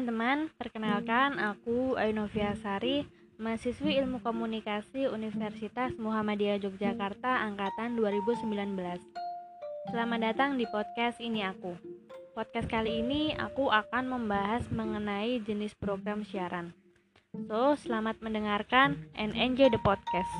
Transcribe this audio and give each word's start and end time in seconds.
teman-teman, 0.00 0.48
perkenalkan 0.56 1.36
aku 1.36 1.92
Ainovia 2.00 2.56
Sari, 2.56 3.04
mahasiswi 3.36 4.00
Ilmu 4.00 4.24
Komunikasi 4.24 5.04
Universitas 5.12 5.92
Muhammadiyah 6.00 6.56
Yogyakarta 6.56 7.44
angkatan 7.44 8.00
2019. 8.00 8.48
Selamat 9.92 10.20
datang 10.24 10.56
di 10.56 10.64
podcast 10.72 11.20
ini 11.20 11.44
aku. 11.44 11.76
Podcast 12.32 12.64
kali 12.72 13.04
ini 13.04 13.36
aku 13.36 13.68
akan 13.68 14.08
membahas 14.08 14.64
mengenai 14.72 15.36
jenis 15.44 15.76
program 15.76 16.24
siaran. 16.24 16.72
So, 17.52 17.76
selamat 17.76 18.24
mendengarkan 18.24 19.04
and 19.20 19.36
enjoy 19.36 19.68
the 19.68 19.80
podcast. 19.84 20.32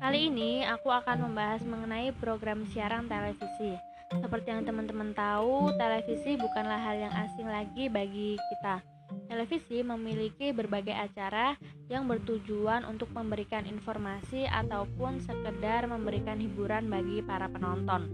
Kali 0.00 0.32
ini 0.32 0.64
aku 0.64 0.88
akan 0.88 1.28
membahas 1.28 1.60
mengenai 1.60 2.08
program 2.16 2.64
siaran 2.72 3.04
televisi. 3.04 3.76
Seperti 4.06 4.54
yang 4.54 4.62
teman-teman 4.62 5.10
tahu, 5.18 5.74
televisi 5.74 6.38
bukanlah 6.38 6.78
hal 6.78 6.96
yang 7.10 7.14
asing 7.26 7.50
lagi 7.50 7.90
bagi 7.90 8.38
kita. 8.38 8.78
Televisi 9.26 9.82
memiliki 9.82 10.54
berbagai 10.54 10.94
acara 10.94 11.58
yang 11.90 12.06
bertujuan 12.06 12.86
untuk 12.86 13.10
memberikan 13.10 13.66
informasi 13.66 14.46
ataupun 14.46 15.18
sekedar 15.22 15.90
memberikan 15.90 16.38
hiburan 16.38 16.86
bagi 16.86 17.22
para 17.22 17.50
penonton. 17.50 18.06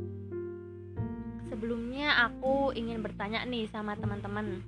Sebelumnya 1.52 2.28
aku 2.28 2.72
ingin 2.72 3.04
bertanya 3.04 3.44
nih 3.44 3.68
sama 3.68 3.92
teman-teman. 3.96 4.64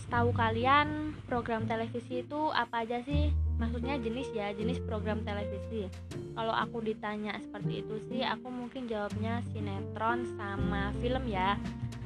Setahu 0.00 0.32
kalian 0.32 1.16
program 1.28 1.68
televisi 1.68 2.24
itu 2.24 2.40
apa 2.52 2.84
aja 2.84 3.00
sih? 3.04 3.45
Maksudnya 3.56 3.96
jenis 3.96 4.28
ya 4.36 4.52
jenis 4.52 4.80
program 4.84 5.24
televisi 5.24 5.88
kalau 6.36 6.52
aku 6.52 6.84
ditanya 6.84 7.32
seperti 7.40 7.80
itu 7.80 7.96
sih 8.12 8.20
aku 8.20 8.52
mungkin 8.52 8.84
jawabnya 8.84 9.40
sinetron 9.50 10.28
sama 10.36 10.92
film 11.00 11.24
ya. 11.32 11.56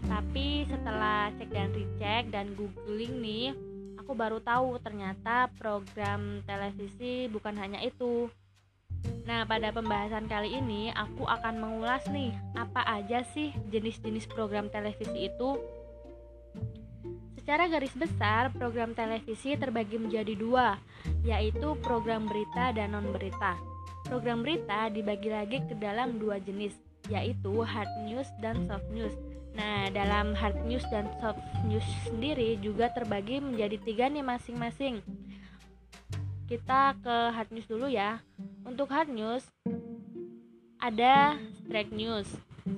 Tapi 0.06 0.64
setelah 0.66 1.34
cek 1.34 1.50
dan 1.50 1.70
recheck 1.74 2.22
dan 2.30 2.46
googling 2.54 3.18
nih 3.18 3.46
aku 3.98 4.14
baru 4.14 4.38
tahu 4.42 4.78
ternyata 4.82 5.50
program 5.58 6.46
televisi 6.46 7.26
bukan 7.26 7.58
hanya 7.58 7.82
itu. 7.82 8.30
Nah, 9.26 9.46
pada 9.46 9.70
pembahasan 9.70 10.26
kali 10.26 10.58
ini 10.58 10.90
aku 10.94 11.26
akan 11.26 11.62
mengulas 11.62 12.02
nih 12.10 12.34
apa 12.58 12.82
aja 12.86 13.22
sih 13.34 13.54
jenis-jenis 13.70 14.26
program 14.30 14.66
televisi 14.70 15.30
itu? 15.30 15.58
Secara 17.38 17.70
garis 17.70 17.94
besar, 17.94 18.50
program 18.54 18.94
televisi 18.94 19.54
terbagi 19.54 19.98
menjadi 19.98 20.34
dua, 20.34 20.78
yaitu 21.24 21.76
program 21.84 22.26
berita 22.26 22.72
dan 22.72 22.96
non-berita. 22.96 23.56
Program 24.08 24.42
berita 24.42 24.88
dibagi 24.88 25.30
lagi 25.30 25.58
ke 25.68 25.76
dalam 25.76 26.16
dua 26.16 26.40
jenis, 26.40 26.74
yaitu 27.12 27.62
hard 27.62 27.90
news 28.08 28.26
dan 28.40 28.64
soft 28.66 28.88
news. 28.90 29.12
Nah, 29.54 29.90
dalam 29.92 30.32
hard 30.32 30.64
news 30.64 30.86
dan 30.88 31.10
soft 31.18 31.42
news 31.66 31.84
sendiri 32.06 32.56
juga 32.62 32.88
terbagi 32.94 33.42
menjadi 33.42 33.76
tiga 33.82 34.04
nih 34.08 34.24
masing-masing. 34.24 35.04
Kita 36.48 36.96
ke 36.98 37.16
hard 37.30 37.50
news 37.54 37.68
dulu 37.68 37.86
ya. 37.86 38.22
Untuk 38.64 38.90
hard 38.90 39.12
news, 39.12 39.44
ada 40.80 41.36
strike 41.62 41.92
news, 41.92 42.26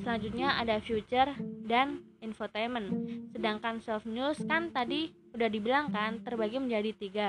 selanjutnya 0.03 0.59
ada 0.59 0.83
future 0.83 1.33
dan 1.65 2.03
infotainment 2.23 2.89
sedangkan 3.35 3.83
soft 3.83 4.07
news 4.07 4.39
kan 4.47 4.71
tadi 4.71 5.11
udah 5.35 5.51
dibilang 5.51 5.91
kan 5.91 6.23
terbagi 6.23 6.63
menjadi 6.63 6.91
tiga 6.95 7.29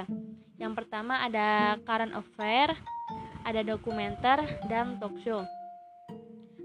yang 0.61 0.73
pertama 0.77 1.23
ada 1.25 1.77
current 1.85 2.13
affair 2.13 2.73
ada 3.43 3.61
dokumenter 3.61 4.39
dan 4.71 4.95
talk 4.97 5.13
show. 5.21 5.43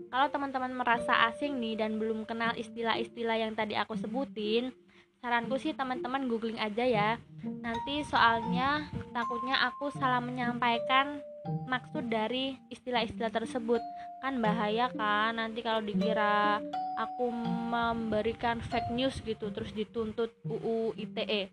Kalau 0.08 0.26
teman-teman 0.32 0.72
merasa 0.72 1.28
asing 1.28 1.60
nih 1.60 1.76
dan 1.76 2.00
belum 2.00 2.24
kenal 2.24 2.56
istilah-istilah 2.56 3.36
yang 3.36 3.52
tadi 3.52 3.76
aku 3.76 3.92
sebutin 3.98 4.72
saranku 5.18 5.58
sih 5.58 5.74
teman-teman 5.76 6.30
googling 6.30 6.56
aja 6.56 6.86
ya. 6.86 7.10
Nanti 7.44 8.06
soalnya 8.08 8.88
takutnya 9.12 9.68
aku 9.68 9.92
salah 9.92 10.22
menyampaikan 10.22 11.20
maksud 11.68 12.08
dari 12.08 12.56
istilah-istilah 12.72 13.28
tersebut. 13.34 13.82
Kan 14.24 14.40
bahaya 14.40 14.88
kan 14.96 15.36
nanti 15.36 15.60
kalau 15.60 15.84
dikira 15.84 16.62
aku 16.98 17.28
memberikan 17.70 18.58
fake 18.64 18.90
news 18.90 19.20
gitu 19.22 19.54
terus 19.54 19.70
dituntut 19.70 20.34
UU 20.42 20.98
ITE 20.98 21.46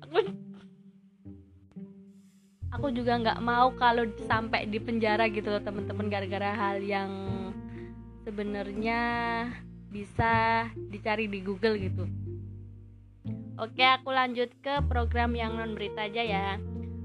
aku 0.00 0.24
aku 2.70 2.94
juga 2.94 3.18
nggak 3.18 3.40
mau 3.42 3.74
kalau 3.74 4.06
sampai 4.26 4.66
di 4.66 4.78
penjara 4.78 5.26
gitu 5.30 5.50
loh 5.50 5.62
teman-teman 5.62 6.06
gara-gara 6.10 6.50
hal 6.54 6.82
yang 6.82 7.10
sebenarnya 8.26 9.00
bisa 9.90 10.66
dicari 10.90 11.26
di 11.26 11.42
Google 11.42 11.76
gitu 11.78 12.06
Oke, 13.60 13.84
aku 13.84 14.08
lanjut 14.08 14.48
ke 14.64 14.80
program 14.88 15.36
yang 15.36 15.52
non 15.52 15.76
berita 15.76 16.08
aja 16.08 16.24
ya. 16.24 16.56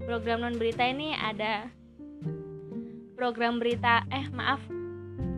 Program 0.08 0.40
non 0.40 0.56
berita 0.56 0.88
ini 0.88 1.12
ada 1.12 1.68
program 3.20 3.60
berita 3.60 4.08
eh 4.08 4.24
maaf 4.32 4.64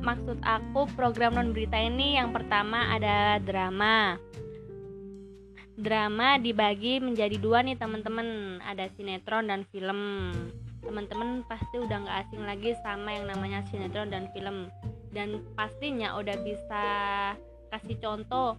maksud 0.05 0.37
aku 0.45 0.85
program 0.93 1.33
non 1.33 1.57
berita 1.57 1.73
ini 1.73 2.21
yang 2.21 2.29
pertama 2.29 2.93
ada 2.93 3.41
drama. 3.41 4.21
Drama 5.77 6.41
dibagi 6.41 6.97
menjadi 6.97 7.37
dua 7.37 7.61
nih 7.61 7.77
teman-teman, 7.77 8.57
ada 8.65 8.89
sinetron 8.97 9.45
dan 9.45 9.61
film. 9.69 10.33
Teman-teman 10.81 11.45
pasti 11.45 11.77
udah 11.77 12.01
nggak 12.01 12.17
asing 12.25 12.41
lagi 12.49 12.73
sama 12.81 13.13
yang 13.13 13.29
namanya 13.29 13.61
sinetron 13.69 14.09
dan 14.09 14.25
film. 14.33 14.73
Dan 15.13 15.45
pastinya 15.53 16.17
udah 16.17 16.33
bisa 16.41 16.85
kasih 17.69 17.93
contoh 18.01 18.57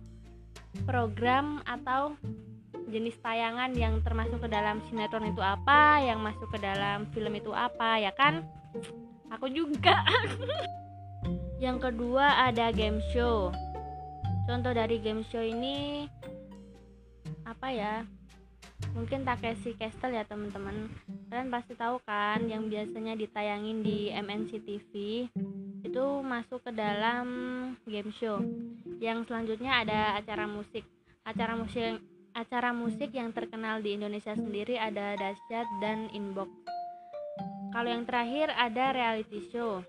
program 0.86 1.58
atau 1.66 2.14
jenis 2.86 3.18
tayangan 3.18 3.74
yang 3.74 3.98
termasuk 4.06 4.38
ke 4.38 4.48
dalam 4.48 4.78
sinetron 4.86 5.26
itu 5.26 5.42
apa, 5.42 5.98
yang 5.98 6.22
masuk 6.22 6.46
ke 6.54 6.62
dalam 6.62 7.10
film 7.10 7.34
itu 7.34 7.50
apa, 7.50 7.98
ya 7.98 8.14
kan? 8.14 8.46
Aku 9.34 9.50
juga. 9.50 10.06
yang 11.64 11.82
kedua 11.82 12.46
ada 12.46 12.70
game 12.70 13.02
show. 13.10 13.50
Contoh 14.46 14.70
dari 14.70 15.02
game 15.02 15.26
show 15.26 15.42
ini 15.42 16.06
apa 17.48 17.72
ya? 17.72 18.04
Mungkin 18.92 19.24
Takeshi 19.24 19.74
Castle 19.74 20.14
ya 20.14 20.22
teman-teman. 20.28 20.92
Kalian 21.32 21.48
pasti 21.48 21.72
tahu 21.74 21.98
kan 22.04 22.44
yang 22.46 22.68
biasanya 22.68 23.16
ditayangin 23.16 23.82
di 23.82 24.12
MNC 24.12 24.50
TV 24.62 24.92
itu 25.82 26.04
masuk 26.22 26.62
ke 26.62 26.72
dalam 26.76 27.26
game 27.88 28.12
show. 28.12 28.38
Yang 29.00 29.32
selanjutnya 29.32 29.82
ada 29.82 30.00
acara 30.20 30.44
musik. 30.44 30.84
Acara 31.24 31.56
musik 31.56 32.00
acara 32.38 32.70
musik 32.70 33.10
yang 33.10 33.34
terkenal 33.34 33.82
di 33.82 33.98
Indonesia 33.98 34.30
sendiri 34.30 34.78
ada 34.78 35.18
Dasyat 35.18 35.66
dan 35.82 36.06
Inbox. 36.14 36.46
Kalau 37.74 37.88
yang 37.90 38.06
terakhir 38.06 38.54
ada 38.54 38.94
reality 38.94 39.42
show. 39.50 39.82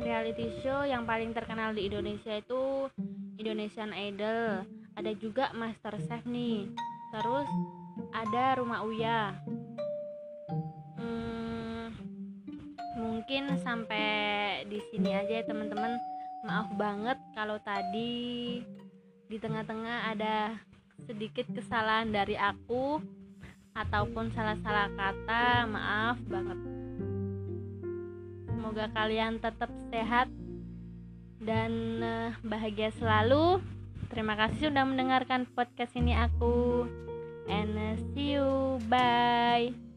Reality 0.00 0.48
show 0.64 0.86
yang 0.86 1.04
paling 1.04 1.36
terkenal 1.36 1.76
di 1.76 1.92
Indonesia 1.92 2.40
itu 2.40 2.88
Indonesian 3.36 3.92
Idol. 3.92 4.64
Ada 4.96 5.12
juga 5.18 5.52
Master 5.52 6.00
Chef 6.00 6.24
nih. 6.24 6.72
Terus 7.10 7.50
ada 8.14 8.44
Rumah 8.58 8.80
Uya. 8.86 9.20
Hmm, 10.98 11.94
mungkin 12.98 13.58
sampai 13.60 14.08
di 14.70 14.78
sini 14.90 15.14
aja 15.14 15.42
ya 15.42 15.44
teman-teman. 15.46 15.98
Maaf 16.46 16.72
banget 16.78 17.18
kalau 17.36 17.60
tadi 17.60 18.62
di 19.30 19.36
tengah-tengah 19.38 20.10
ada 20.10 20.56
sedikit 21.06 21.46
kesalahan 21.54 22.10
dari 22.10 22.34
aku 22.34 22.98
ataupun 23.78 24.34
salah-salah 24.34 24.90
kata 24.98 25.64
maaf 25.70 26.18
banget 26.26 26.58
semoga 28.50 28.86
kalian 28.92 29.38
tetap 29.38 29.70
sehat 29.88 30.28
dan 31.40 31.72
eh, 32.02 32.30
bahagia 32.44 32.92
selalu 32.98 33.62
terima 34.12 34.36
kasih 34.36 34.68
sudah 34.68 34.84
mendengarkan 34.84 35.46
podcast 35.54 35.94
ini 35.96 36.12
aku 36.18 36.84
and 37.48 37.78
uh, 37.78 37.96
see 38.14 38.32
you. 38.32 38.78
Bye 38.88 39.89